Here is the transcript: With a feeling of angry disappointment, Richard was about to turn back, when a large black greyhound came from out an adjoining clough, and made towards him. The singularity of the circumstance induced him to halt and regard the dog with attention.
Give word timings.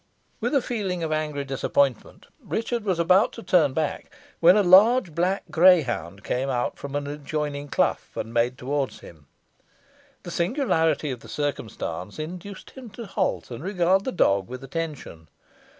With 0.39 0.55
a 0.55 0.63
feeling 0.63 1.03
of 1.03 1.11
angry 1.11 1.43
disappointment, 1.45 2.25
Richard 2.43 2.83
was 2.85 2.97
about 2.97 3.31
to 3.33 3.43
turn 3.43 3.73
back, 3.73 4.09
when 4.39 4.57
a 4.57 4.63
large 4.63 5.13
black 5.13 5.43
greyhound 5.51 6.23
came 6.23 6.47
from 6.73 6.95
out 6.95 7.05
an 7.05 7.05
adjoining 7.05 7.67
clough, 7.67 7.99
and 8.15 8.33
made 8.33 8.57
towards 8.57 9.01
him. 9.01 9.27
The 10.23 10.31
singularity 10.31 11.11
of 11.11 11.19
the 11.19 11.29
circumstance 11.29 12.17
induced 12.17 12.71
him 12.71 12.89
to 12.97 13.05
halt 13.05 13.51
and 13.51 13.63
regard 13.63 14.03
the 14.03 14.11
dog 14.11 14.47
with 14.47 14.63
attention. 14.63 15.27